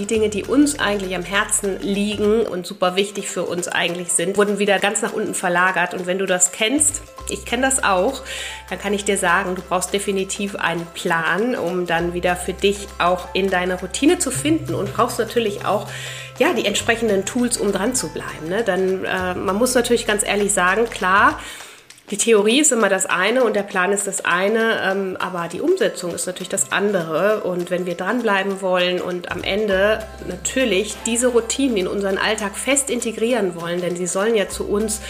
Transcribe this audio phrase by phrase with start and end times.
[0.00, 4.38] die Dinge, die uns eigentlich am Herzen liegen und super wichtig für uns eigentlich sind,
[4.38, 5.92] wurden wieder ganz nach unten verlagert.
[5.92, 8.22] Und wenn du das kennst, ich kenne das auch,
[8.70, 12.88] dann kann ich dir sagen, du brauchst definitiv einen Plan, um dann wieder für dich
[12.98, 15.86] auch in deine Routine zu finden und brauchst natürlich auch
[16.38, 18.48] ja, die entsprechenden Tools, um dran zu bleiben.
[18.48, 18.64] Ne?
[18.64, 21.38] Dann, äh, man muss natürlich ganz ehrlich sagen, klar,
[22.10, 25.60] die Theorie ist immer das eine und der Plan ist das eine, ähm, aber die
[25.60, 27.42] Umsetzung ist natürlich das andere.
[27.42, 32.90] Und wenn wir dranbleiben wollen und am Ende natürlich diese Routinen in unseren Alltag fest
[32.90, 35.00] integrieren wollen, denn sie sollen ja zu uns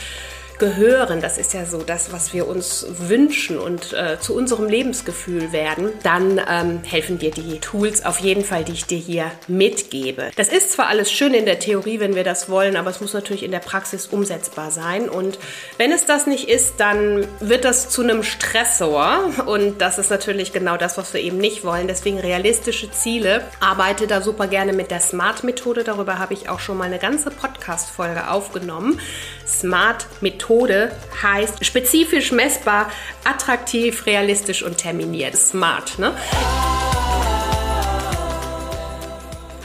[0.60, 5.50] gehören, das ist ja so das, was wir uns wünschen und äh, zu unserem Lebensgefühl
[5.50, 10.30] werden, dann ähm, helfen dir die Tools auf jeden Fall, die ich dir hier mitgebe.
[10.36, 13.14] Das ist zwar alles schön in der Theorie, wenn wir das wollen, aber es muss
[13.14, 15.08] natürlich in der Praxis umsetzbar sein.
[15.08, 15.38] Und
[15.78, 19.30] wenn es das nicht ist, dann wird das zu einem Stressor.
[19.46, 21.88] Und das ist natürlich genau das, was wir eben nicht wollen.
[21.88, 23.42] Deswegen realistische Ziele.
[23.60, 25.84] Arbeite da super gerne mit der Smart-Methode.
[25.84, 29.00] Darüber habe ich auch schon mal eine ganze Podcast-Folge aufgenommen.
[29.46, 30.90] Smart-Methode Methode
[31.22, 32.90] heißt spezifisch, messbar,
[33.24, 35.36] attraktiv, realistisch und terminiert.
[35.36, 36.12] Smart, ne?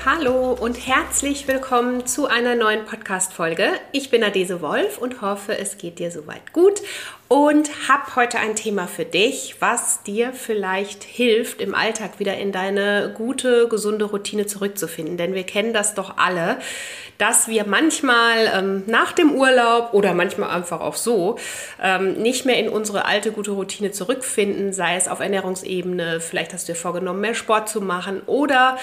[0.05, 3.69] Hallo und herzlich willkommen zu einer neuen Podcast-Folge.
[3.91, 6.83] Ich bin Adese Wolf und hoffe, es geht dir soweit gut
[7.27, 12.51] und habe heute ein Thema für dich, was dir vielleicht hilft, im Alltag wieder in
[12.51, 15.17] deine gute, gesunde Routine zurückzufinden.
[15.17, 16.59] Denn wir kennen das doch alle,
[17.17, 21.39] dass wir manchmal ähm, nach dem Urlaub oder manchmal einfach auch so
[21.81, 26.67] ähm, nicht mehr in unsere alte, gute Routine zurückfinden, sei es auf Ernährungsebene, vielleicht hast
[26.67, 28.77] du dir vorgenommen, mehr Sport zu machen oder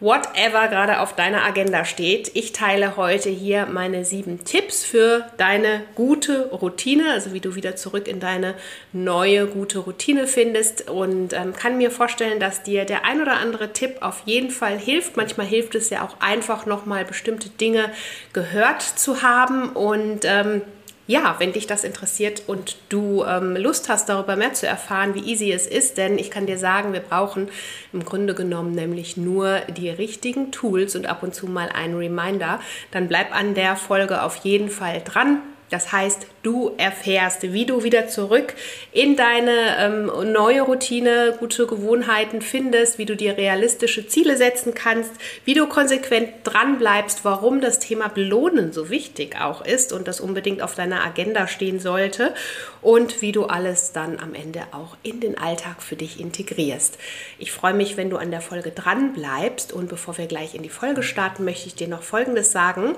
[0.00, 2.30] whatever gerade auf deiner Agenda steht.
[2.34, 7.76] Ich teile heute hier meine sieben Tipps für deine gute Routine, also wie du wieder
[7.76, 8.54] zurück in deine
[8.92, 13.72] neue gute Routine findest und ähm, kann mir vorstellen, dass dir der ein oder andere
[13.72, 15.16] Tipp auf jeden Fall hilft.
[15.16, 17.90] Manchmal hilft es ja auch einfach nochmal bestimmte Dinge
[18.32, 20.62] gehört zu haben und ähm,
[21.06, 25.20] ja, wenn dich das interessiert und du ähm, Lust hast, darüber mehr zu erfahren, wie
[25.20, 27.48] easy es ist, denn ich kann dir sagen, wir brauchen
[27.92, 32.60] im Grunde genommen nämlich nur die richtigen Tools und ab und zu mal einen Reminder,
[32.90, 35.42] dann bleib an der Folge auf jeden Fall dran.
[35.70, 38.54] Das heißt, du erfährst, wie du wieder zurück
[38.92, 45.10] in deine ähm, neue Routine, gute Gewohnheiten findest, wie du dir realistische Ziele setzen kannst,
[45.44, 50.20] wie du konsequent dran bleibst, warum das Thema Belohnen so wichtig auch ist und das
[50.20, 52.32] unbedingt auf deiner Agenda stehen sollte
[52.80, 56.96] und wie du alles dann am Ende auch in den Alltag für dich integrierst.
[57.38, 60.62] Ich freue mich, wenn du an der Folge dran bleibst und bevor wir gleich in
[60.62, 62.94] die Folge starten, möchte ich dir noch Folgendes sagen.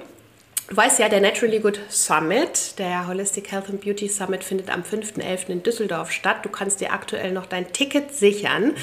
[0.68, 4.82] Du weißt ja, der Naturally Good Summit, der Holistic Health and Beauty Summit, findet am
[4.82, 5.48] 5.11.
[5.48, 6.44] in Düsseldorf statt.
[6.44, 8.74] Du kannst dir aktuell noch dein Ticket sichern.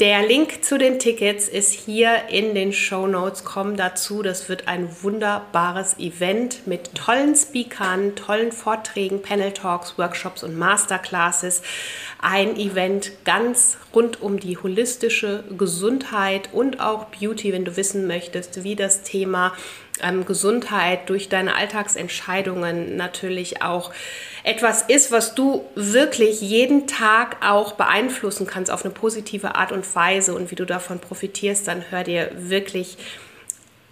[0.00, 3.44] Der Link zu den Tickets ist hier in den Show Notes.
[3.44, 4.22] Komm dazu.
[4.22, 11.60] Das wird ein wunderbares Event mit tollen Speakern, tollen Vorträgen, Panel Talks, Workshops und Masterclasses.
[12.18, 18.64] Ein Event ganz rund um die holistische Gesundheit und auch Beauty, wenn du wissen möchtest,
[18.64, 19.52] wie das Thema
[20.26, 23.92] Gesundheit durch deine Alltagsentscheidungen natürlich auch
[24.42, 29.94] etwas ist, was du wirklich jeden Tag auch beeinflussen kannst auf eine positive Art und
[29.94, 32.96] Weise und wie du davon profitierst, dann hör dir wirklich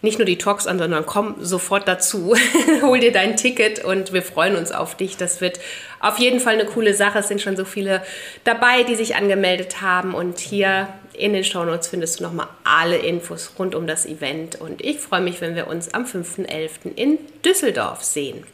[0.00, 2.34] nicht nur die Talks an, sondern komm sofort dazu,
[2.82, 5.16] hol dir dein Ticket und wir freuen uns auf dich.
[5.16, 5.58] Das wird
[6.00, 7.18] auf jeden Fall eine coole Sache.
[7.18, 8.02] Es sind schon so viele
[8.44, 13.52] dabei, die sich angemeldet haben und hier in den Shownotes findest du nochmal alle Infos
[13.58, 16.94] rund um das Event und ich freue mich, wenn wir uns am 5.11.
[16.94, 18.44] in Düsseldorf sehen.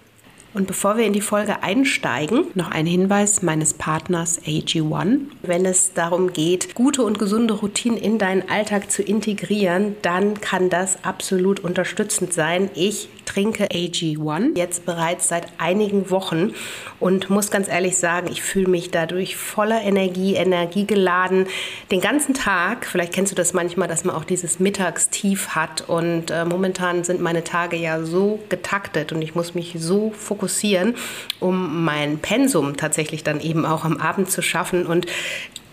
[0.54, 5.22] Und bevor wir in die Folge einsteigen, noch ein Hinweis meines Partners AG1.
[5.42, 10.70] Wenn es darum geht, gute und gesunde Routinen in deinen Alltag zu integrieren, dann kann
[10.70, 12.70] das absolut unterstützend sein.
[12.76, 16.53] Ich trinke AG1 jetzt bereits seit einigen Wochen
[17.01, 21.47] und muss ganz ehrlich sagen, ich fühle mich dadurch voller Energie, energiegeladen
[21.91, 22.87] den ganzen Tag.
[22.87, 27.21] Vielleicht kennst du das manchmal, dass man auch dieses Mittagstief hat und äh, momentan sind
[27.21, 30.94] meine Tage ja so getaktet und ich muss mich so fokussieren
[31.41, 34.87] um mein Pensum tatsächlich dann eben auch am Abend zu schaffen.
[34.87, 35.06] Und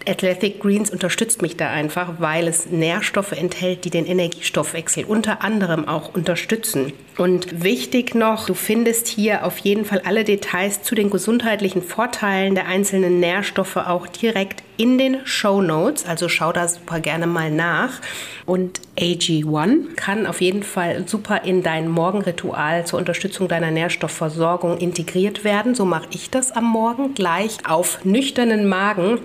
[0.07, 5.87] Athletic Greens unterstützt mich da einfach, weil es Nährstoffe enthält, die den Energiestoffwechsel unter anderem
[5.87, 6.93] auch unterstützen.
[7.17, 12.55] Und wichtig noch, du findest hier auf jeden Fall alle Details zu den gesundheitlichen Vorteilen
[12.55, 16.05] der einzelnen Nährstoffe auch direkt in den Show Notes.
[16.05, 18.01] Also schau da super gerne mal nach.
[18.45, 25.43] Und AG1 kann auf jeden Fall super in dein Morgenritual zur Unterstützung deiner Nährstoffversorgung integriert
[25.43, 25.75] werden.
[25.75, 29.19] So mache ich das am Morgen gleich auf nüchternen Magen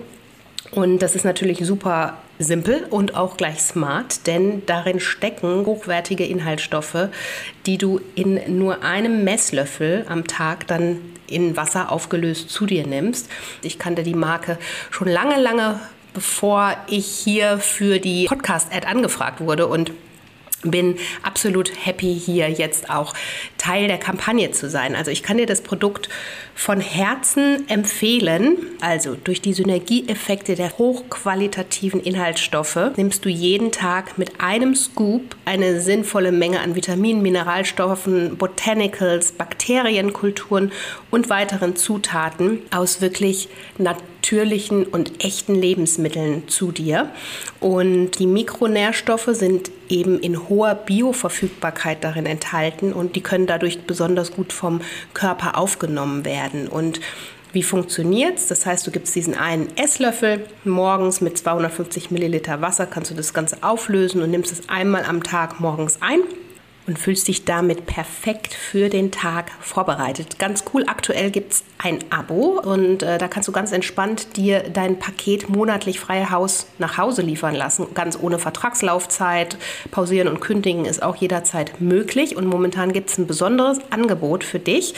[0.71, 7.09] Und das ist natürlich super simpel und auch gleich smart, denn darin stecken hochwertige Inhaltsstoffe,
[7.65, 13.29] die du in nur einem Messlöffel am Tag dann in Wasser aufgelöst zu dir nimmst.
[13.61, 14.57] Ich kannte die Marke
[14.91, 15.79] schon lange, lange
[16.13, 19.91] bevor ich hier für die Podcast-Ad angefragt wurde und
[20.71, 23.13] bin absolut happy, hier jetzt auch
[23.57, 24.95] Teil der Kampagne zu sein.
[24.95, 26.09] Also ich kann dir das Produkt
[26.55, 28.57] von Herzen empfehlen.
[28.81, 35.79] Also durch die Synergieeffekte der hochqualitativen Inhaltsstoffe nimmst du jeden Tag mit einem Scoop eine
[35.79, 40.71] sinnvolle Menge an Vitaminen, Mineralstoffen, Botanicals, Bakterienkulturen
[41.11, 44.16] und weiteren Zutaten aus wirklich natürlichen
[44.91, 47.09] und echten Lebensmitteln zu dir.
[47.59, 54.31] Und die Mikronährstoffe sind eben in hoher Bioverfügbarkeit darin enthalten und die können dadurch besonders
[54.31, 54.81] gut vom
[55.13, 56.67] Körper aufgenommen werden.
[56.67, 56.99] Und
[57.53, 58.47] wie funktioniert es?
[58.47, 63.33] Das heißt, du gibst diesen einen Esslöffel morgens mit 250 Milliliter Wasser, kannst du das
[63.33, 66.19] Ganze auflösen und nimmst es einmal am Tag morgens ein
[66.87, 70.39] und fühlst dich damit perfekt für den Tag vorbereitet.
[70.39, 74.61] Ganz cool, aktuell gibt es ein Abo und äh, da kannst du ganz entspannt dir
[74.61, 79.57] dein Paket monatlich freie Haus nach Hause liefern lassen, ganz ohne Vertragslaufzeit.
[79.91, 84.59] Pausieren und kündigen ist auch jederzeit möglich und momentan gibt es ein besonderes Angebot für
[84.59, 84.93] dich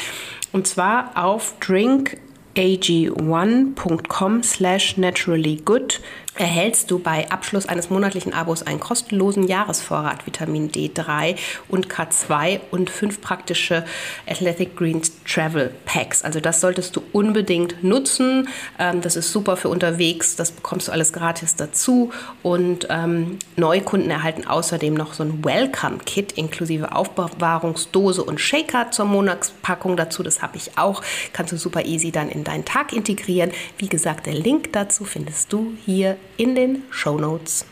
[0.52, 6.02] und zwar auf drinkag1.com slash naturallygood
[6.36, 11.36] erhältst du bei Abschluss eines monatlichen Abos einen kostenlosen Jahresvorrat Vitamin D3
[11.68, 13.84] und K2 und fünf praktische
[14.28, 16.24] Athletic Greens Travel Packs.
[16.24, 18.48] Also das solltest du unbedingt nutzen.
[18.78, 20.36] Ähm, das ist super für unterwegs.
[20.36, 22.12] Das bekommst du alles gratis dazu.
[22.44, 29.98] Und ähm, Neukunden erhalten außerdem noch so ein Welcome-Kit inklusive Aufbewahrungsdose und Shaker zur Monatspackung
[29.98, 30.24] dazu.
[30.24, 31.02] Das habe ich auch.
[31.34, 33.52] Kannst du super easy dann in deinen Tag integrieren.
[33.78, 37.66] Wie gesagt, der Link dazu findest du hier in den Show Notes.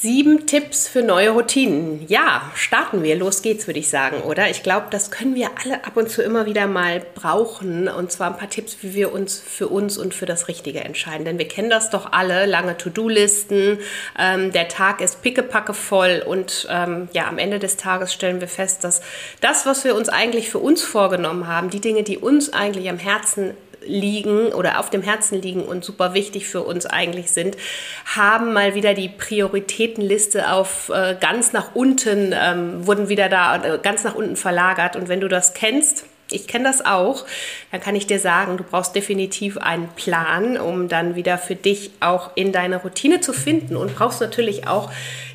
[0.00, 2.06] Sieben Tipps für neue Routinen.
[2.06, 3.16] Ja, starten wir.
[3.16, 4.48] Los geht's, würde ich sagen, oder?
[4.48, 7.88] Ich glaube, das können wir alle ab und zu immer wieder mal brauchen.
[7.88, 11.24] Und zwar ein paar Tipps, wie wir uns für uns und für das Richtige entscheiden.
[11.24, 12.46] Denn wir kennen das doch alle.
[12.46, 13.80] Lange To-Do-Listen.
[14.16, 16.22] Ähm, der Tag ist pickepacke voll.
[16.24, 19.00] Und ähm, ja, am Ende des Tages stellen wir fest, dass
[19.40, 22.98] das, was wir uns eigentlich für uns vorgenommen haben, die Dinge, die uns eigentlich am
[22.98, 23.54] Herzen
[23.88, 27.56] liegen oder auf dem Herzen liegen und super wichtig für uns eigentlich sind,
[28.04, 33.78] haben mal wieder die Prioritätenliste auf äh, ganz nach unten, ähm, wurden wieder da äh,
[33.82, 34.94] ganz nach unten verlagert.
[34.94, 37.24] Und wenn du das kennst, ich kenne das auch.
[37.72, 41.90] Dann kann ich dir sagen, du brauchst definitiv einen Plan, um dann wieder für dich
[42.00, 44.90] auch in deine Routine zu finden und brauchst natürlich auch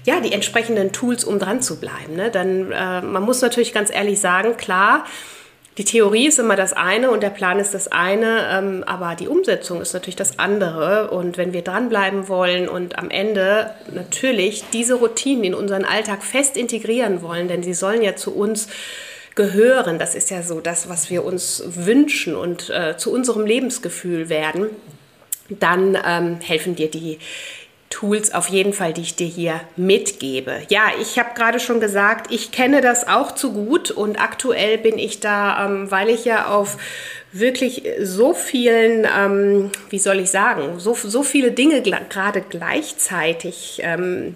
[0.06, 2.16] ja die entsprechenden Tools, um dran zu bleiben.
[2.16, 2.30] Ne?
[2.30, 5.06] Dann äh, man muss natürlich ganz ehrlich sagen, klar
[5.78, 9.28] die Theorie ist immer das eine und der Plan ist das eine, ähm, aber die
[9.28, 11.10] Umsetzung ist natürlich das andere.
[11.10, 16.58] Und wenn wir dranbleiben wollen und am Ende natürlich diese Routinen in unseren Alltag fest
[16.58, 18.68] integrieren wollen, denn sie sollen ja zu uns
[19.34, 24.30] gehören, das ist ja so das, was wir uns wünschen und äh, zu unserem Lebensgefühl
[24.30, 24.68] werden,
[25.50, 27.18] dann ähm, helfen dir die
[27.94, 30.64] Tools auf jeden Fall, die ich dir hier mitgebe.
[30.70, 34.98] Ja, ich habe gerade schon gesagt, ich kenne das auch zu gut und aktuell bin
[34.98, 36.78] ich da, ähm, weil ich ja auf
[37.32, 44.36] wirklich so vielen, ähm, wie soll ich sagen, so, so viele Dinge gerade gleichzeitig ähm,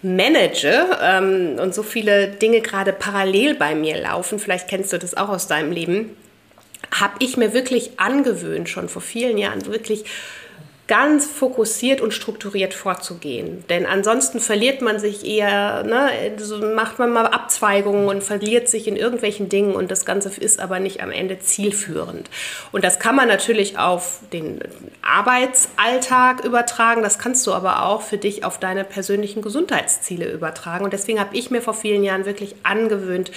[0.00, 5.14] manage ähm, und so viele Dinge gerade parallel bei mir laufen, vielleicht kennst du das
[5.14, 6.16] auch aus deinem Leben,
[6.98, 10.06] habe ich mir wirklich angewöhnt, schon vor vielen Jahren wirklich
[10.90, 13.64] ganz fokussiert und strukturiert vorzugehen.
[13.68, 18.88] Denn ansonsten verliert man sich eher, ne, so macht man mal Abzweigungen und verliert sich
[18.88, 22.28] in irgendwelchen Dingen und das Ganze ist aber nicht am Ende zielführend.
[22.72, 24.58] Und das kann man natürlich auf den
[25.00, 30.82] Arbeitsalltag übertragen, das kannst du aber auch für dich auf deine persönlichen Gesundheitsziele übertragen.
[30.84, 33.30] Und deswegen habe ich mir vor vielen Jahren wirklich angewöhnt,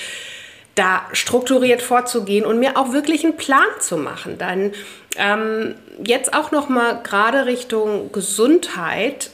[0.74, 4.40] da strukturiert vorzugehen und mir auch wirklich einen Plan zu machen.
[4.40, 4.72] Dann
[5.18, 9.32] ähm, jetzt auch noch mal gerade Richtung Gesundheit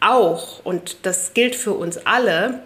[0.00, 2.60] auch und das gilt für uns alle.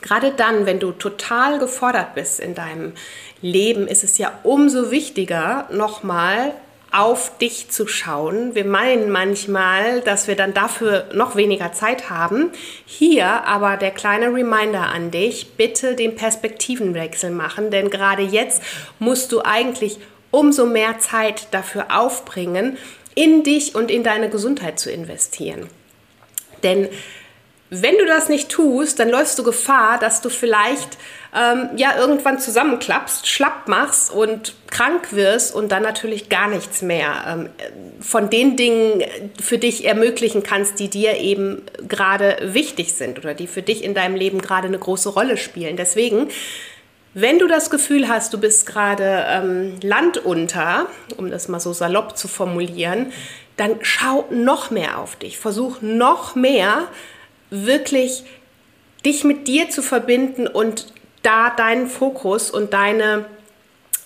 [0.00, 2.92] Gerade dann, wenn du total gefordert bist in deinem
[3.40, 6.52] Leben, ist es ja umso wichtiger, nochmal
[6.92, 8.54] auf dich zu schauen.
[8.54, 12.50] Wir meinen manchmal, dass wir dann dafür noch weniger Zeit haben.
[12.84, 18.62] Hier aber der kleine Reminder an dich, bitte den Perspektivenwechsel machen, denn gerade jetzt
[18.98, 19.98] musst du eigentlich
[20.32, 22.76] umso mehr Zeit dafür aufbringen,
[23.14, 25.68] in dich und in deine Gesundheit zu investieren.
[26.64, 26.88] Denn
[27.74, 30.98] wenn du das nicht tust, dann läufst du Gefahr, dass du vielleicht
[31.34, 37.24] ähm, ja irgendwann zusammenklappst, schlapp machst und krank wirst und dann natürlich gar nichts mehr
[37.26, 37.48] ähm,
[37.98, 39.02] von den Dingen
[39.40, 43.94] für dich ermöglichen kannst, die dir eben gerade wichtig sind oder die für dich in
[43.94, 45.78] deinem Leben gerade eine große Rolle spielen.
[45.78, 46.28] Deswegen
[47.14, 52.16] wenn du das Gefühl hast, du bist gerade ähm, landunter, um das mal so salopp
[52.16, 53.12] zu formulieren,
[53.56, 55.38] dann schau noch mehr auf dich.
[55.38, 56.88] Versuch noch mehr
[57.50, 58.24] wirklich
[59.04, 60.92] dich mit dir zu verbinden und
[61.22, 63.26] da deinen Fokus und deine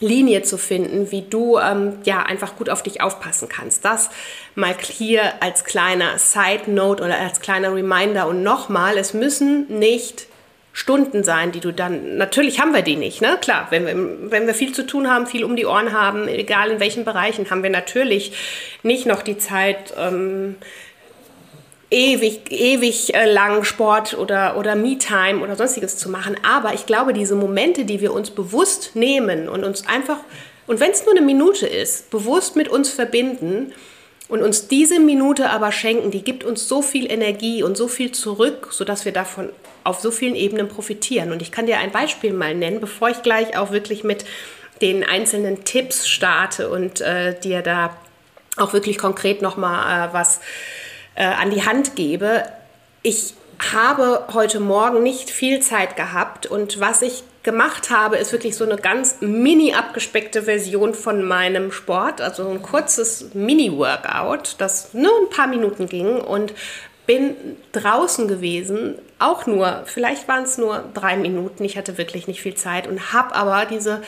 [0.00, 3.84] Linie zu finden, wie du ähm, ja einfach gut auf dich aufpassen kannst.
[3.84, 4.10] Das
[4.54, 10.26] mal hier als kleiner Side Note oder als kleiner Reminder und nochmal, es müssen nicht
[10.76, 13.38] Stunden sein, die du dann, natürlich haben wir die nicht, ne?
[13.40, 16.70] Klar, wenn wir, wenn wir viel zu tun haben, viel um die Ohren haben, egal
[16.70, 18.32] in welchen Bereichen, haben wir natürlich
[18.82, 20.56] nicht noch die Zeit, ähm,
[21.90, 26.36] ewig, ewig äh, lang Sport oder, oder Me-Time oder sonstiges zu machen.
[26.46, 30.18] Aber ich glaube, diese Momente, die wir uns bewusst nehmen und uns einfach,
[30.66, 33.72] und wenn es nur eine Minute ist, bewusst mit uns verbinden,
[34.28, 38.10] und uns diese Minute aber schenken, die gibt uns so viel Energie und so viel
[38.10, 39.50] zurück, sodass wir davon
[39.86, 41.32] auf so vielen Ebenen profitieren.
[41.32, 44.24] Und ich kann dir ein Beispiel mal nennen, bevor ich gleich auch wirklich mit
[44.82, 47.96] den einzelnen Tipps starte und äh, dir da
[48.56, 50.40] auch wirklich konkret nochmal äh, was
[51.14, 52.44] äh, an die Hand gebe.
[53.02, 53.34] Ich
[53.72, 58.64] habe heute Morgen nicht viel Zeit gehabt und was ich gemacht habe, ist wirklich so
[58.64, 65.30] eine ganz mini abgespeckte Version von meinem Sport, also ein kurzes Mini-Workout, das nur ein
[65.30, 66.52] paar Minuten ging und
[67.06, 67.36] bin
[67.72, 72.54] draußen gewesen, auch nur, vielleicht waren es nur drei Minuten, ich hatte wirklich nicht viel
[72.54, 74.02] Zeit und habe aber diese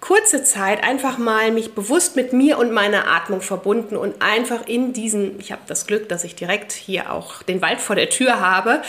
[0.00, 4.92] kurze Zeit einfach mal mich bewusst mit mir und meiner Atmung verbunden und einfach in
[4.92, 8.40] diesen, ich habe das Glück, dass ich direkt hier auch den Wald vor der Tür
[8.40, 8.82] habe,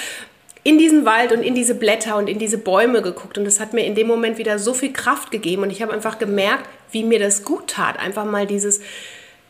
[0.63, 3.73] in diesen Wald und in diese Blätter und in diese Bäume geguckt und das hat
[3.73, 7.03] mir in dem Moment wieder so viel Kraft gegeben und ich habe einfach gemerkt, wie
[7.03, 8.79] mir das gut tat, einfach mal dieses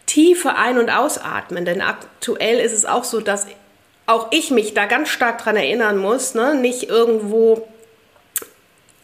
[0.06, 3.48] tiefe Ein- und Ausatmen, denn aktuell ist es auch so, dass
[4.12, 6.56] auch ich mich da ganz stark dran erinnern muss, ne?
[6.56, 7.68] nicht irgendwo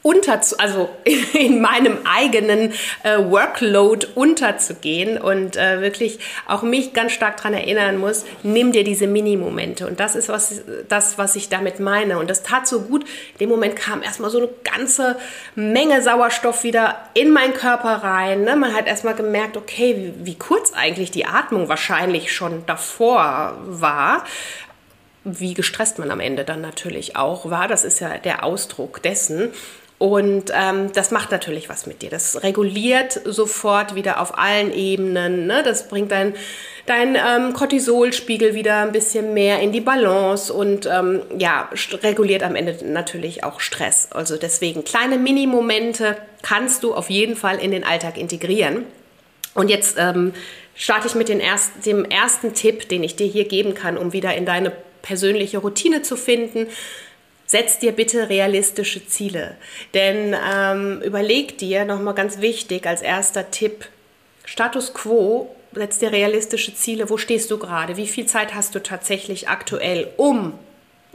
[0.07, 0.89] unter, also
[1.33, 2.71] in meinem eigenen
[3.03, 8.85] äh, Workload unterzugehen und äh, wirklich auch mich ganz stark daran erinnern muss, nimm dir
[8.85, 9.85] diese Mini-Momente.
[9.85, 12.19] Und das ist was, das, was ich damit meine.
[12.19, 13.03] Und das tat so gut.
[13.33, 15.17] In dem Moment kam erstmal so eine ganze
[15.55, 18.43] Menge Sauerstoff wieder in meinen Körper rein.
[18.43, 18.55] Ne?
[18.55, 24.23] Man hat erstmal gemerkt, okay, wie, wie kurz eigentlich die Atmung wahrscheinlich schon davor war
[25.27, 27.67] wie gestresst man am Ende dann natürlich auch war.
[27.67, 29.51] Das ist ja der Ausdruck dessen.
[29.99, 32.11] Und ähm, das macht natürlich was mit dir.
[32.11, 35.47] Das reguliert sofort wieder auf allen Ebenen.
[35.47, 35.63] Ne?
[35.63, 36.35] Das bringt dein,
[36.85, 41.67] dein ähm, Cortisolspiegel wieder ein bisschen mehr in die Balance und ähm, ja,
[42.03, 44.09] reguliert am Ende natürlich auch Stress.
[44.11, 48.85] Also deswegen kleine Mini-Momente kannst du auf jeden Fall in den Alltag integrieren.
[49.55, 50.33] Und jetzt ähm,
[50.75, 54.35] starte ich mit erst, dem ersten Tipp, den ich dir hier geben kann, um wieder
[54.35, 54.71] in deine
[55.07, 56.67] persönliche Routine zu finden
[57.47, 59.55] setz dir bitte realistische Ziele.
[59.93, 63.87] Denn ähm, überleg dir nochmal ganz wichtig als erster Tipp,
[64.43, 67.09] Status quo, setz dir realistische Ziele.
[67.09, 67.95] Wo stehst du gerade?
[67.95, 70.59] Wie viel Zeit hast du tatsächlich aktuell, um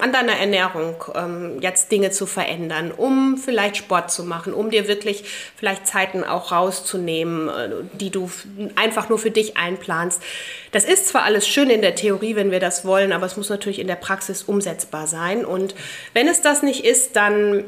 [0.02, 4.88] an deiner Ernährung ähm, jetzt Dinge zu verändern, um vielleicht Sport zu machen, um dir
[4.88, 5.22] wirklich
[5.56, 8.28] vielleicht Zeiten auch rauszunehmen, äh, die du
[8.74, 10.20] einfach nur für dich einplanst.
[10.72, 13.48] Das ist zwar alles schön in der Theorie, wenn wir das wollen, aber es muss
[13.48, 15.44] natürlich in der Praxis umsetzbar sein.
[15.44, 15.76] Und
[16.14, 17.62] wenn es das nicht ist, dann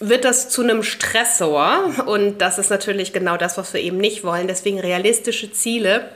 [0.00, 4.24] wird das zu einem Stressor und das ist natürlich genau das, was wir eben nicht
[4.24, 4.48] wollen.
[4.48, 6.08] Deswegen realistische Ziele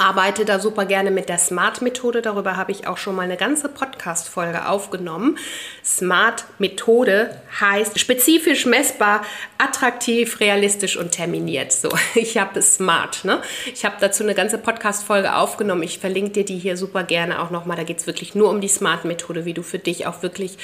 [0.00, 2.22] arbeite da super gerne mit der SMART-Methode.
[2.22, 5.36] Darüber habe ich auch schon mal eine ganze Podcast-Folge aufgenommen.
[5.84, 9.22] SMART-Methode heißt spezifisch, messbar,
[9.58, 11.72] attraktiv, realistisch und terminiert.
[11.72, 13.26] So, ich habe SMART.
[13.26, 13.42] Ne?
[13.74, 15.82] Ich habe dazu eine ganze Podcast-Folge aufgenommen.
[15.82, 17.76] Ich verlinke dir die hier super gerne auch nochmal.
[17.76, 20.56] Da geht es wirklich nur um die SMART-Methode, wie du für dich auch wirklich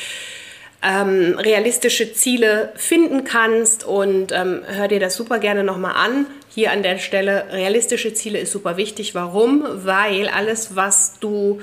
[0.82, 6.26] ähm, realistische Ziele finden kannst und ähm, hör dir das super gerne nochmal an.
[6.54, 9.14] Hier an der Stelle, realistische Ziele ist super wichtig.
[9.14, 9.64] Warum?
[9.84, 11.60] Weil alles, was du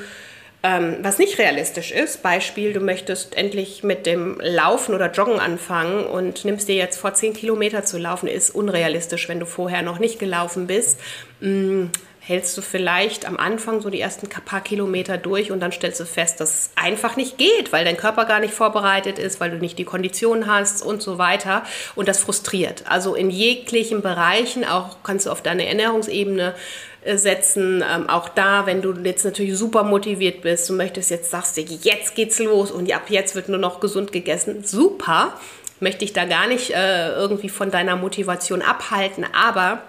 [0.65, 6.05] ähm, was nicht realistisch ist, Beispiel, du möchtest endlich mit dem Laufen oder Joggen anfangen
[6.05, 9.99] und nimmst dir jetzt vor, 10 Kilometer zu laufen, ist unrealistisch, wenn du vorher noch
[9.99, 11.01] nicht gelaufen bist.
[11.41, 11.87] Mm,
[12.25, 16.05] hältst du vielleicht am Anfang so die ersten paar Kilometer durch und dann stellst du
[16.05, 19.57] fest, dass es einfach nicht geht, weil dein Körper gar nicht vorbereitet ist, weil du
[19.57, 21.63] nicht die Konditionen hast und so weiter.
[21.95, 22.85] Und das frustriert.
[22.87, 26.55] Also in jeglichen Bereichen, auch kannst du auf deine Ernährungsebene
[27.01, 27.83] äh, setzen.
[27.93, 31.61] Ähm, auch da, wenn du jetzt natürlich super motiviert bist, du möchtest jetzt, sagst du,
[31.61, 34.63] jetzt geht's los und ab jetzt wird nur noch gesund gegessen.
[34.63, 35.33] Super.
[35.81, 39.81] Möchte ich da gar nicht äh, irgendwie von deiner Motivation abhalten, aber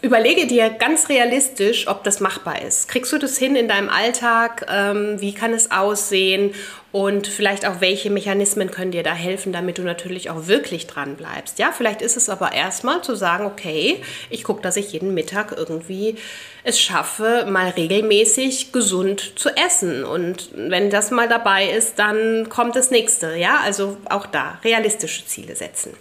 [0.00, 2.88] überlege dir ganz realistisch, ob das machbar ist.
[2.88, 4.66] Kriegst du das hin in deinem Alltag?
[4.68, 6.54] Ähm, wie kann es aussehen?
[6.90, 11.16] Und vielleicht auch, welche Mechanismen können dir da helfen, damit du natürlich auch wirklich dran
[11.16, 11.58] bleibst.
[11.58, 15.54] Ja, vielleicht ist es aber erstmal zu sagen, okay, ich gucke, dass ich jeden Mittag
[15.54, 16.16] irgendwie
[16.64, 20.02] es schaffe, mal regelmäßig gesund zu essen.
[20.02, 23.36] Und wenn das mal dabei ist, dann kommt das nächste.
[23.36, 25.92] Ja, also auch da realistische Ziele setzen.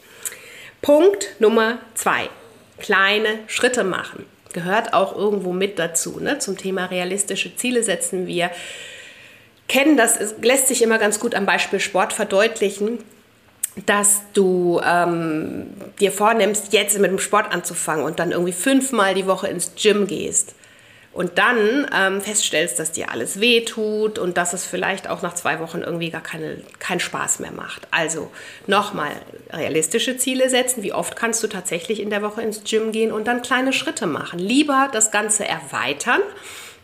[0.82, 2.30] Punkt Nummer zwei
[2.80, 4.26] kleine Schritte machen.
[4.54, 6.20] Gehört auch irgendwo mit dazu.
[6.20, 6.40] Ne?
[6.40, 8.50] Zum Thema realistische Ziele setzen wir.
[9.68, 13.00] Kennen das, es lässt sich immer ganz gut am Beispiel Sport verdeutlichen,
[13.86, 15.68] dass du ähm,
[16.00, 20.08] dir vornimmst, jetzt mit dem Sport anzufangen und dann irgendwie fünfmal die Woche ins Gym
[20.08, 20.56] gehst
[21.18, 25.60] und dann ähm, feststellst, dass dir alles wehtut und dass es vielleicht auch nach zwei
[25.60, 27.88] Wochen irgendwie gar keine, keinen Spaß mehr macht.
[27.90, 28.30] Also
[28.68, 29.10] nochmal
[29.50, 30.84] realistische Ziele setzen.
[30.84, 34.06] Wie oft kannst du tatsächlich in der Woche ins Gym gehen und dann kleine Schritte
[34.06, 34.38] machen?
[34.38, 36.22] Lieber das Ganze erweitern.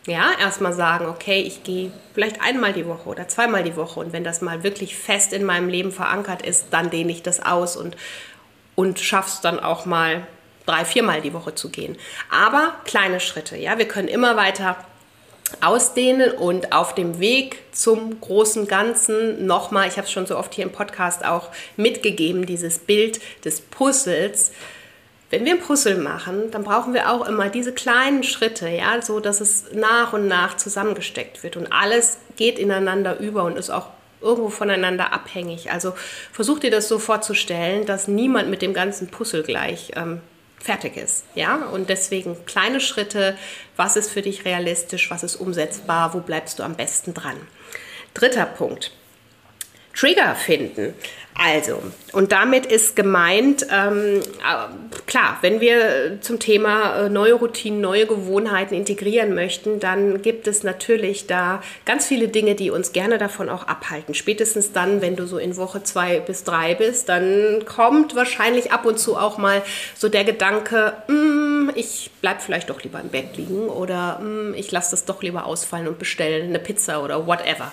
[0.08, 4.14] Ja, erstmal sagen, okay, ich gehe vielleicht einmal die Woche oder zweimal die Woche und
[4.14, 7.78] wenn das mal wirklich fest in meinem Leben verankert ist, dann dehne ich das aus
[7.78, 7.96] und,
[8.74, 10.26] und schaff's dann auch mal
[10.66, 11.98] drei, viermal die Woche zu gehen.
[12.30, 14.78] Aber kleine Schritte, ja, wir können immer weiter
[15.62, 20.54] ausdehnen und auf dem Weg zum großen Ganzen nochmal, ich habe es schon so oft
[20.54, 24.52] hier im Podcast auch mitgegeben, dieses Bild des Puzzles.
[25.30, 29.20] Wenn wir ein Puzzle machen, dann brauchen wir auch immer diese kleinen Schritte, ja, so
[29.20, 33.88] dass es nach und nach zusammengesteckt wird und alles geht ineinander über und ist auch
[34.22, 35.72] irgendwo voneinander abhängig.
[35.72, 35.94] Also
[36.32, 40.22] versuch dir das so vorzustellen, dass niemand mit dem ganzen Puzzle gleich ähm,
[40.64, 41.26] fertig ist.
[41.36, 41.66] Ja?
[41.68, 43.38] Und deswegen kleine Schritte,
[43.76, 47.38] was ist für dich realistisch, was ist umsetzbar, wo bleibst du am besten dran.
[48.14, 48.92] Dritter Punkt.
[49.94, 50.94] Trigger finden.
[51.36, 51.82] Also,
[52.12, 58.06] und damit ist gemeint, ähm, äh, klar, wenn wir zum Thema äh, neue Routinen, neue
[58.06, 63.50] Gewohnheiten integrieren möchten, dann gibt es natürlich da ganz viele Dinge, die uns gerne davon
[63.50, 64.14] auch abhalten.
[64.14, 68.86] Spätestens dann, wenn du so in Woche zwei bis drei bist, dann kommt wahrscheinlich ab
[68.86, 69.64] und zu auch mal
[69.96, 74.72] so der Gedanke, mm, ich bleib vielleicht doch lieber im Bett liegen oder mm, ich
[74.72, 77.72] lasse das doch lieber ausfallen und bestelle eine Pizza oder whatever.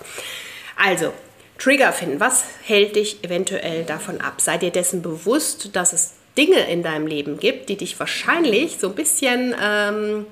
[0.82, 1.12] Also,
[1.60, 2.18] Trigger finden.
[2.18, 4.40] Was hält dich eventuell davon ab?
[4.40, 8.88] Sei dir dessen bewusst, dass es Dinge in deinem Leben gibt, die dich wahrscheinlich so
[8.88, 10.26] ein bisschen ähm,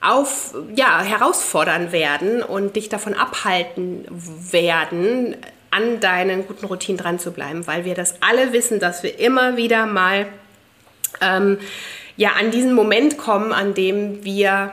[0.00, 4.06] auf, ja, herausfordern werden und dich davon abhalten
[4.50, 5.36] werden,
[5.70, 9.56] an deinen guten Routinen dran zu bleiben, weil wir das alle wissen, dass wir immer
[9.56, 10.26] wieder mal
[11.20, 11.58] ähm,
[12.16, 14.72] ja, an diesen Moment kommen, an dem wir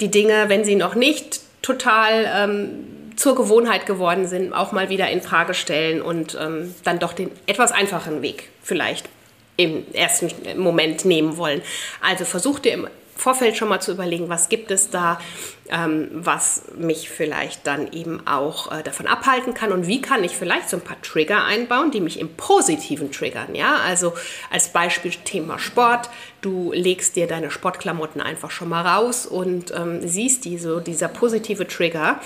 [0.00, 5.10] die Dinge, wenn sie noch nicht total ähm, zur Gewohnheit geworden sind, auch mal wieder
[5.10, 9.08] in Frage stellen und ähm, dann doch den etwas einfachen Weg vielleicht
[9.56, 11.60] im ersten Moment nehmen wollen.
[12.00, 15.20] Also versuch dir im Vorfeld schon mal zu überlegen, was gibt es da,
[15.68, 20.36] ähm, was mich vielleicht dann eben auch äh, davon abhalten kann und wie kann ich
[20.36, 23.56] vielleicht so ein paar Trigger einbauen, die mich im Positiven triggern.
[23.56, 24.14] Ja, also
[24.52, 26.08] als Beispiel Thema Sport.
[26.40, 31.66] Du legst dir deine Sportklamotten einfach schon mal raus und ähm, siehst die dieser positive
[31.66, 32.20] Trigger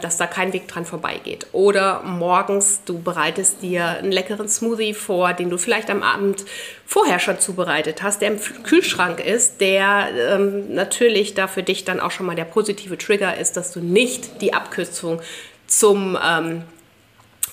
[0.00, 1.46] dass da kein Weg dran vorbeigeht.
[1.52, 6.44] Oder morgens, du bereitest dir einen leckeren Smoothie vor, den du vielleicht am Abend
[6.86, 12.00] vorher schon zubereitet hast, der im Kühlschrank ist, der ähm, natürlich da für dich dann
[12.00, 15.20] auch schon mal der positive Trigger ist, dass du nicht die Abkürzung
[15.66, 16.62] zum ähm,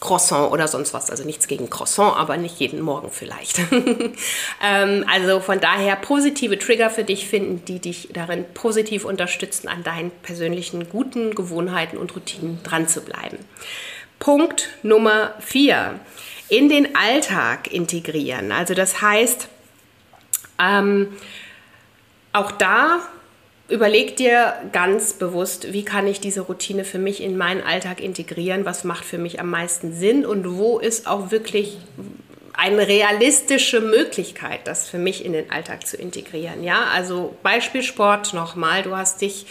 [0.03, 1.09] Croissant oder sonst was.
[1.09, 3.59] Also nichts gegen Croissant, aber nicht jeden Morgen vielleicht.
[4.61, 9.81] ähm, also von daher positive Trigger für dich finden, die dich darin positiv unterstützen, an
[9.83, 13.37] deinen persönlichen guten Gewohnheiten und Routinen dran zu bleiben.
[14.19, 16.01] Punkt Nummer vier.
[16.49, 18.51] In den Alltag integrieren.
[18.51, 19.47] Also das heißt,
[20.59, 21.15] ähm,
[22.33, 22.99] auch da
[23.73, 28.65] überleg dir ganz bewusst, wie kann ich diese Routine für mich in meinen Alltag integrieren,
[28.65, 31.79] was macht für mich am meisten Sinn und wo ist auch wirklich
[32.53, 36.63] eine realistische Möglichkeit, das für mich in den Alltag zu integrieren.
[36.63, 38.83] Ja, also Beispiel Sport nochmal.
[38.83, 39.47] Du hast dich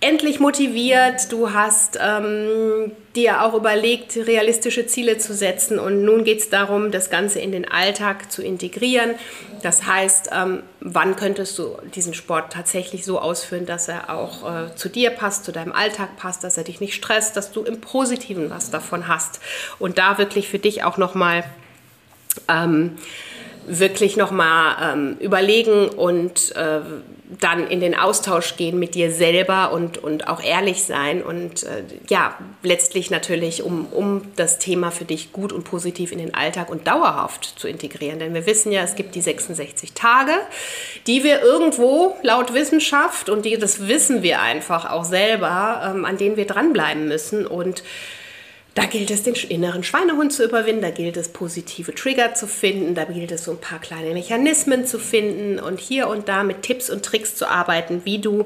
[0.00, 5.78] endlich motiviert, du hast ähm, dir auch überlegt, realistische Ziele zu setzen.
[5.78, 9.14] Und nun geht es darum, das Ganze in den Alltag zu integrieren.
[9.62, 14.76] Das heißt, ähm, wann könntest du diesen Sport tatsächlich so ausführen, dass er auch äh,
[14.76, 17.80] zu dir passt, zu deinem Alltag passt, dass er dich nicht stresst, dass du im
[17.80, 19.40] Positiven was davon hast?
[19.78, 21.44] Und da wirklich für dich auch nochmal
[22.48, 22.96] ähm,
[23.66, 26.80] wirklich nochmal ähm, überlegen und äh,
[27.40, 31.82] dann in den Austausch gehen mit dir selber und, und auch ehrlich sein und äh,
[32.08, 36.70] ja, letztlich natürlich, um, um das Thema für dich gut und positiv in den Alltag
[36.70, 38.18] und dauerhaft zu integrieren.
[38.18, 40.32] Denn wir wissen ja, es gibt die 66 Tage,
[41.06, 46.18] die wir irgendwo laut Wissenschaft und die, das wissen wir einfach auch selber, ähm, an
[46.18, 47.82] denen wir dranbleiben müssen und
[48.76, 52.94] da gilt es, den inneren Schweinehund zu überwinden, da gilt es, positive Trigger zu finden,
[52.94, 56.60] da gilt es, so ein paar kleine Mechanismen zu finden und hier und da mit
[56.60, 58.44] Tipps und Tricks zu arbeiten, wie du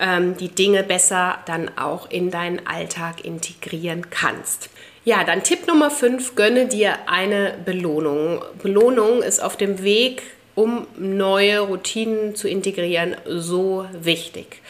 [0.00, 4.68] ähm, die Dinge besser dann auch in deinen Alltag integrieren kannst.
[5.04, 8.42] Ja, dann Tipp Nummer 5, gönne dir eine Belohnung.
[8.60, 10.22] Belohnung ist auf dem Weg,
[10.56, 14.60] um neue Routinen zu integrieren, so wichtig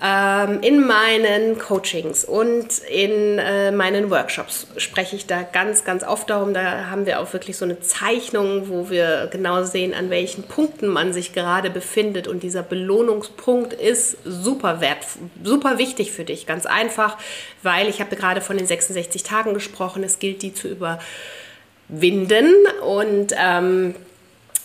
[0.00, 6.52] in meinen Coachings und in äh, meinen Workshops spreche ich da ganz, ganz oft darum.
[6.52, 10.88] Da haben wir auch wirklich so eine Zeichnung, wo wir genau sehen, an welchen Punkten
[10.88, 12.28] man sich gerade befindet.
[12.28, 14.98] Und dieser Belohnungspunkt ist super wert,
[15.42, 16.44] super wichtig für dich.
[16.44, 17.16] Ganz einfach,
[17.62, 20.02] weil ich habe gerade von den 66 Tagen gesprochen.
[20.02, 22.52] Es gilt, die zu überwinden
[22.82, 23.94] und ähm,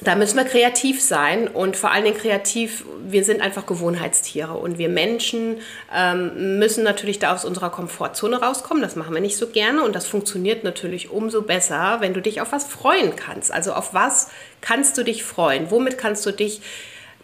[0.01, 4.77] da müssen wir kreativ sein und vor allen Dingen kreativ, wir sind einfach Gewohnheitstiere und
[4.77, 5.57] wir Menschen
[5.93, 8.81] ähm, müssen natürlich da aus unserer Komfortzone rauskommen.
[8.81, 12.39] Das machen wir nicht so gerne und das funktioniert natürlich umso besser, wenn du dich
[12.39, 13.51] auf was freuen kannst.
[13.51, 14.29] Also auf was
[14.61, 15.69] kannst du dich freuen?
[15.69, 16.61] Womit kannst du dich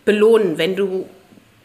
[0.03, 1.07] belohnen, wenn du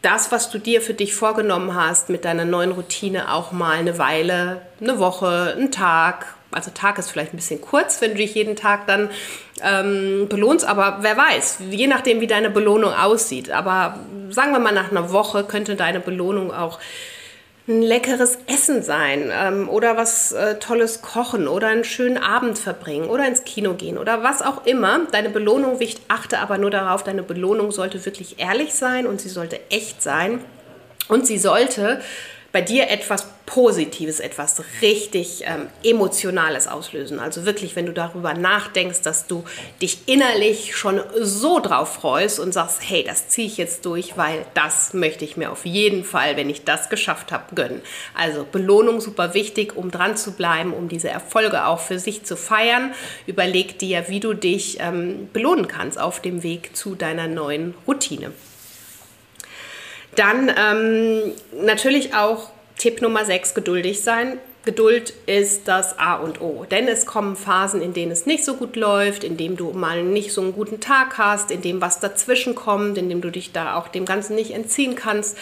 [0.02, 3.98] das, was du dir für dich vorgenommen hast, mit deiner neuen Routine auch mal eine
[3.98, 8.34] Weile, eine Woche, einen Tag, also Tag ist vielleicht ein bisschen kurz, wenn du dich
[8.34, 9.10] jeden Tag dann
[9.62, 13.50] ähm, belohnst, aber wer weiß, je nachdem, wie deine Belohnung aussieht.
[13.50, 13.98] Aber
[14.30, 16.78] sagen wir mal, nach einer Woche könnte deine Belohnung auch
[17.68, 23.08] ein leckeres Essen sein ähm, oder was äh, Tolles kochen oder einen schönen Abend verbringen
[23.08, 25.06] oder ins Kino gehen oder was auch immer.
[25.12, 29.28] Deine Belohnung wichtig, achte aber nur darauf, deine Belohnung sollte wirklich ehrlich sein und sie
[29.28, 30.40] sollte echt sein
[31.08, 32.00] und sie sollte
[32.52, 37.18] bei dir etwas Positives, etwas richtig ähm, Emotionales auslösen.
[37.18, 39.44] Also wirklich, wenn du darüber nachdenkst, dass du
[39.82, 44.46] dich innerlich schon so drauf freust und sagst, hey, das ziehe ich jetzt durch, weil
[44.54, 47.82] das möchte ich mir auf jeden Fall, wenn ich das geschafft habe, gönnen.
[48.14, 52.36] Also Belohnung super wichtig, um dran zu bleiben, um diese Erfolge auch für sich zu
[52.36, 52.94] feiern.
[53.26, 58.32] Überleg dir, wie du dich ähm, belohnen kannst auf dem Weg zu deiner neuen Routine.
[60.16, 64.38] Dann ähm, natürlich auch Tipp Nummer 6, geduldig sein.
[64.64, 66.66] Geduld ist das A und O.
[66.70, 70.02] Denn es kommen Phasen, in denen es nicht so gut läuft, in denen du mal
[70.02, 73.52] nicht so einen guten Tag hast, in dem was dazwischen kommt, in dem du dich
[73.52, 75.38] da auch dem Ganzen nicht entziehen kannst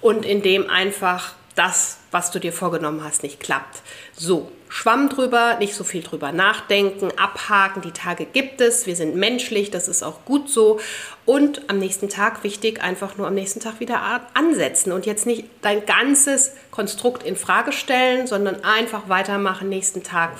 [0.00, 3.82] und in dem einfach das, was du dir vorgenommen hast, nicht klappt.
[4.14, 9.14] So, Schwamm drüber, nicht so viel drüber nachdenken, abhaken, die Tage gibt es, wir sind
[9.14, 10.80] menschlich, das ist auch gut so.
[11.26, 14.00] Und am nächsten Tag, wichtig, einfach nur am nächsten Tag wieder
[14.32, 20.30] ansetzen und jetzt nicht dein ganzes Konstrukt in Frage stellen, sondern einfach weitermachen, nächsten Tag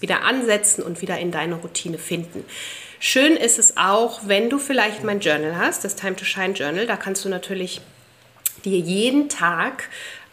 [0.00, 2.44] wieder ansetzen und wieder in deine Routine finden.
[3.00, 6.86] Schön ist es auch, wenn du vielleicht mein Journal hast, das Time to Shine Journal,
[6.86, 7.80] da kannst du natürlich
[8.66, 9.88] dir jeden Tag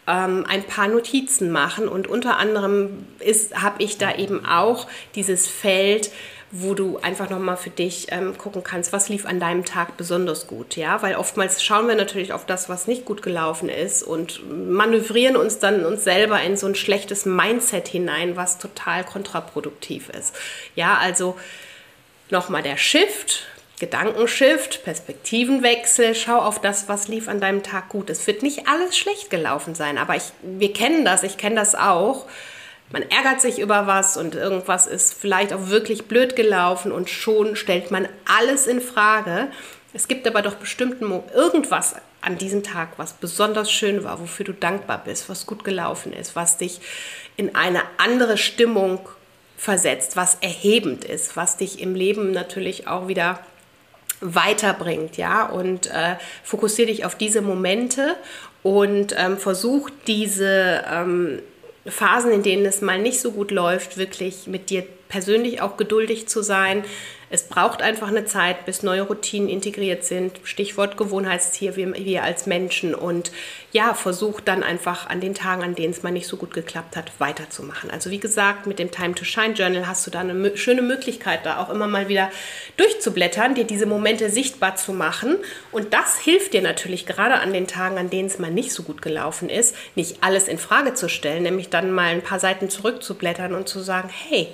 [0.06, 1.88] ähm, ein paar Notizen machen.
[1.88, 3.06] Und unter anderem
[3.54, 6.10] habe ich da eben auch dieses Feld,
[6.52, 10.46] wo du einfach nochmal für dich ähm, gucken kannst, was lief an deinem Tag besonders
[10.46, 14.42] gut, ja, weil oftmals schauen wir natürlich auf das, was nicht gut gelaufen ist und
[14.48, 20.36] manövrieren uns dann uns selber in so ein schlechtes Mindset hinein, was total kontraproduktiv ist,
[20.76, 21.36] ja, also
[22.30, 23.46] nochmal der Shift,
[23.78, 28.08] Gedankenshift, Perspektivenwechsel, schau auf das, was lief an deinem Tag gut.
[28.08, 31.74] Es wird nicht alles schlecht gelaufen sein, aber ich, wir kennen das, ich kenne das
[31.74, 32.24] auch.
[32.90, 37.54] Man ärgert sich über was und irgendwas ist vielleicht auch wirklich blöd gelaufen und schon
[37.54, 39.48] stellt man alles in Frage.
[39.92, 41.02] Es gibt aber doch bestimmt
[41.34, 46.12] irgendwas an diesem Tag, was besonders schön war, wofür du dankbar bist, was gut gelaufen
[46.12, 46.80] ist, was dich
[47.36, 49.00] in eine andere Stimmung
[49.58, 53.40] versetzt, was erhebend ist, was dich im Leben natürlich auch wieder
[54.20, 58.16] weiterbringt, ja, und äh, fokussiere dich auf diese Momente
[58.62, 61.42] und ähm, versuch diese ähm,
[61.86, 66.26] Phasen, in denen es mal nicht so gut läuft, wirklich mit dir persönlich auch geduldig
[66.28, 66.84] zu sein,
[67.28, 70.38] es braucht einfach eine Zeit, bis neue Routinen integriert sind.
[70.44, 72.94] Stichwort Gewohnheitstier, wir, wir als Menschen.
[72.94, 73.32] Und
[73.72, 76.96] ja, versucht dann einfach an den Tagen, an denen es mal nicht so gut geklappt
[76.96, 77.90] hat, weiterzumachen.
[77.90, 81.44] Also wie gesagt, mit dem Time to Shine Journal hast du da eine schöne Möglichkeit,
[81.44, 82.30] da auch immer mal wieder
[82.76, 85.36] durchzublättern, dir diese Momente sichtbar zu machen.
[85.72, 88.84] Und das hilft dir natürlich gerade an den Tagen, an denen es mal nicht so
[88.84, 92.70] gut gelaufen ist, nicht alles in Frage zu stellen, nämlich dann mal ein paar Seiten
[92.70, 94.48] zurückzublättern und zu sagen, hey,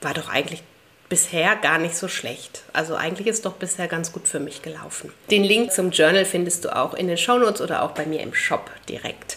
[0.00, 0.62] war doch eigentlich
[1.10, 2.62] bisher gar nicht so schlecht.
[2.72, 5.12] Also eigentlich ist doch bisher ganz gut für mich gelaufen.
[5.30, 8.32] Den Link zum Journal findest du auch in den Shownotes oder auch bei mir im
[8.32, 9.36] Shop direkt.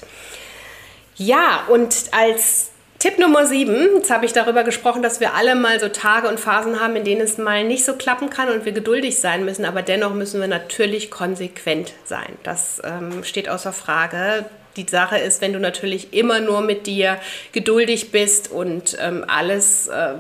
[1.18, 5.80] Ja, und als Tipp Nummer 7, jetzt habe ich darüber gesprochen, dass wir alle mal
[5.80, 8.72] so Tage und Phasen haben, in denen es mal nicht so klappen kann und wir
[8.72, 12.38] geduldig sein müssen, aber dennoch müssen wir natürlich konsequent sein.
[12.44, 14.46] Das ähm, steht außer Frage.
[14.78, 17.20] Die Sache ist, wenn du natürlich immer nur mit dir
[17.52, 20.14] geduldig bist und ähm, alles, äh,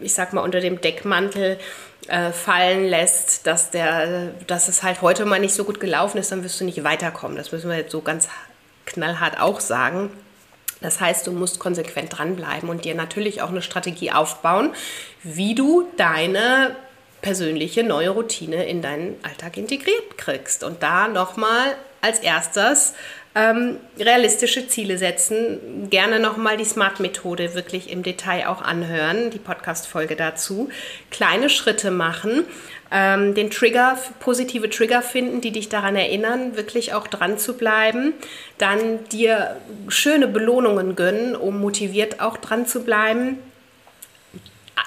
[0.00, 1.58] ich sag mal, unter dem Deckmantel
[2.08, 6.32] äh, fallen lässt, dass, der, dass es halt heute mal nicht so gut gelaufen ist,
[6.32, 7.36] dann wirst du nicht weiterkommen.
[7.36, 8.28] Das müssen wir jetzt so ganz
[8.84, 10.10] knallhart auch sagen.
[10.80, 14.74] Das heißt, du musst konsequent dranbleiben und dir natürlich auch eine Strategie aufbauen,
[15.22, 16.76] wie du deine
[17.22, 20.62] persönliche neue Routine in deinen Alltag integriert kriegst.
[20.62, 22.94] Und da nochmal als erstes
[23.36, 25.90] ähm, realistische Ziele setzen.
[25.90, 30.70] Gerne nochmal die Smart-Methode wirklich im Detail auch anhören, die Podcast-Folge dazu.
[31.10, 32.44] Kleine Schritte machen,
[32.90, 38.14] ähm, den Trigger, positive Trigger finden, die dich daran erinnern, wirklich auch dran zu bleiben.
[38.56, 39.56] Dann dir
[39.88, 43.38] schöne Belohnungen gönnen, um motiviert auch dran zu bleiben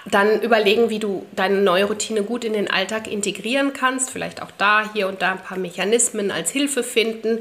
[0.06, 4.12] dann überlegen, wie du deine neue Routine gut in den Alltag integrieren kannst.
[4.12, 7.40] Vielleicht auch da, hier und da ein paar Mechanismen als Hilfe finden.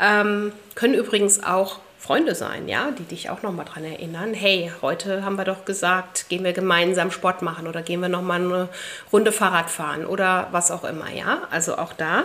[0.00, 4.32] Ähm, können übrigens auch Freunde sein, ja, die dich auch nochmal daran erinnern.
[4.32, 8.40] Hey, heute haben wir doch gesagt, gehen wir gemeinsam Sport machen oder gehen wir nochmal
[8.40, 8.68] eine
[9.12, 11.42] Runde Fahrrad fahren oder was auch immer, ja.
[11.50, 12.24] Also auch da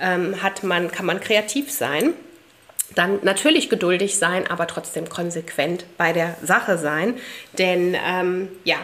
[0.00, 2.14] ähm, hat man, kann man kreativ sein
[2.94, 7.14] dann natürlich geduldig sein, aber trotzdem konsequent bei der Sache sein.
[7.58, 8.76] Denn ähm, ja,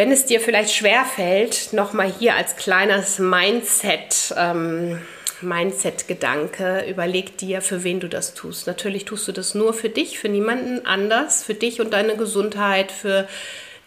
[0.00, 4.98] wenn es dir vielleicht schwer fällt, nochmal hier als kleines Mindset, ähm,
[5.42, 8.66] Mindset-Gedanke, überleg dir, für wen du das tust.
[8.66, 12.92] Natürlich tust du das nur für dich, für niemanden anders, für dich und deine Gesundheit,
[12.92, 13.28] für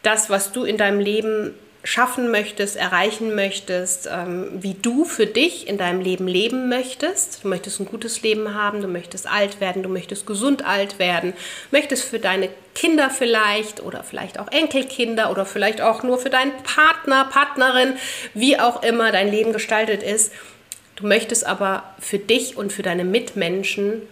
[0.04, 5.68] das, was du in deinem Leben schaffen möchtest, erreichen möchtest, ähm, wie du für dich
[5.68, 7.44] in deinem Leben leben möchtest.
[7.44, 11.34] Du möchtest ein gutes Leben haben, du möchtest alt werden, du möchtest gesund alt werden,
[11.72, 16.54] möchtest für deine Kinder vielleicht oder vielleicht auch Enkelkinder oder vielleicht auch nur für deinen
[16.64, 17.96] Partner, Partnerin,
[18.34, 20.32] wie auch immer dein Leben gestaltet ist.
[20.96, 24.04] Du möchtest aber für dich und für deine Mitmenschen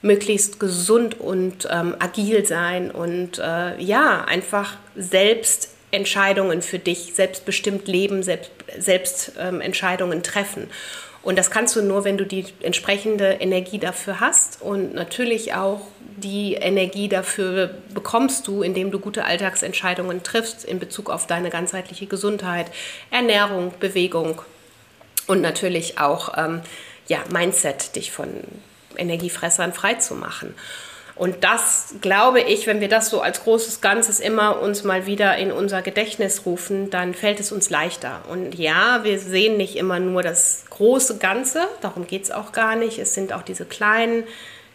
[0.00, 7.86] möglichst gesund und ähm, agil sein und äh, ja, einfach selbst Entscheidungen für dich, selbstbestimmt
[7.86, 10.68] leben, selbst, selbst ähm, Entscheidungen treffen.
[11.22, 15.82] Und das kannst du nur, wenn du die entsprechende Energie dafür hast und natürlich auch
[16.16, 22.06] die Energie dafür bekommst du, indem du gute Alltagsentscheidungen triffst in Bezug auf deine ganzheitliche
[22.06, 22.66] Gesundheit,
[23.10, 24.42] Ernährung, Bewegung
[25.28, 26.60] und natürlich auch ähm,
[27.06, 28.28] ja, Mindset, dich von
[28.96, 30.54] Energiefressern frei zu machen.
[31.22, 35.36] Und das glaube ich, wenn wir das so als großes Ganzes immer uns mal wieder
[35.36, 38.22] in unser Gedächtnis rufen, dann fällt es uns leichter.
[38.28, 42.74] Und ja, wir sehen nicht immer nur das große Ganze, darum geht es auch gar
[42.74, 42.98] nicht.
[42.98, 44.24] Es sind auch diese kleinen,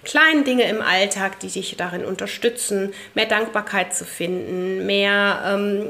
[0.05, 5.88] kleinen Dinge im Alltag, die dich darin unterstützen, mehr Dankbarkeit zu finden, mehr ähm,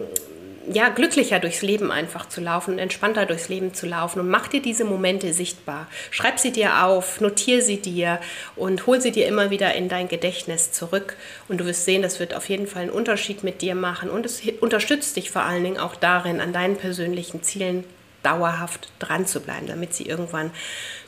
[0.71, 4.61] ja, glücklicher durchs Leben einfach zu laufen, entspannter durchs Leben zu laufen und mach dir
[4.61, 5.87] diese Momente sichtbar.
[6.11, 8.19] Schreib sie dir auf, notiere sie dir
[8.55, 11.15] und hol sie dir immer wieder in dein Gedächtnis zurück
[11.47, 14.25] und du wirst sehen, das wird auf jeden Fall einen Unterschied mit dir machen und
[14.25, 17.83] es unterstützt dich vor allen Dingen auch darin, an deinen persönlichen Zielen
[18.23, 20.51] dauerhaft dran zu bleiben, damit sie irgendwann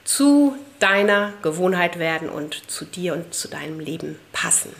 [0.05, 4.71] zu deiner Gewohnheit werden und zu dir und zu deinem Leben passen.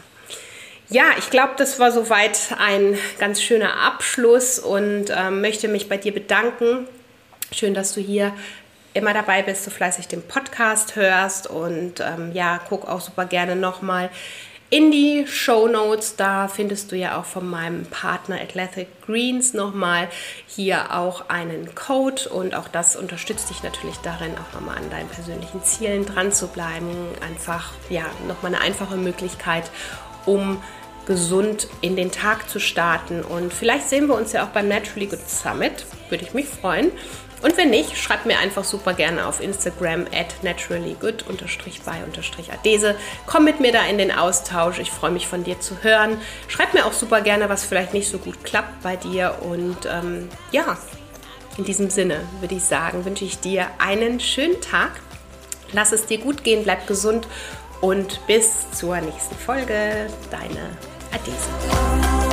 [0.92, 5.98] Ja, ich glaube, das war soweit ein ganz schöner Abschluss und ähm, möchte mich bei
[5.98, 6.88] dir bedanken.
[7.52, 8.34] Schön, dass du hier
[8.96, 13.56] immer dabei bist, so fleißig den Podcast hörst und ähm, ja, guck auch super gerne
[13.56, 14.10] nochmal
[14.72, 16.16] in die Show Notes.
[16.16, 20.08] Da findest du ja auch von meinem Partner Athletic Greens nochmal
[20.48, 25.10] hier auch einen Code und auch das unterstützt dich natürlich darin, auch nochmal an deinen
[25.10, 26.90] persönlichen Zielen dran zu bleiben.
[27.22, 29.70] Einfach, ja, nochmal eine einfache Möglichkeit,
[30.26, 30.62] um
[31.10, 33.24] gesund in den Tag zu starten.
[33.24, 35.88] Und vielleicht sehen wir uns ja auch beim Naturally Good Summit.
[36.10, 36.92] Würde ich mich freuen.
[37.42, 42.96] Und wenn nicht, schreibt mir einfach super gerne auf Instagram at naturallygood-by-adese.
[43.26, 44.78] Komm mit mir da in den Austausch.
[44.78, 46.22] Ich freue mich von dir zu hören.
[46.48, 49.38] Schreib mir auch super gerne, was vielleicht nicht so gut klappt bei dir.
[49.42, 50.78] Und ähm, ja,
[51.58, 54.92] in diesem Sinne würde ich sagen, wünsche ich dir einen schönen Tag.
[55.72, 57.28] Lass es dir gut gehen, bleib gesund
[57.82, 60.08] und bis zur nächsten Folge.
[60.30, 60.70] Deine
[61.12, 62.29] Adese.